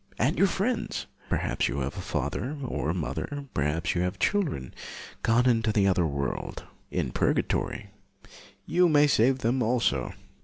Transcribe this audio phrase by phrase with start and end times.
[0.17, 4.73] And your friends, perhaps you have a father or a mother, perhaps you have children,
[5.21, 7.91] gone into the other world, in purgatory,
[8.65, 10.11] you may save them also.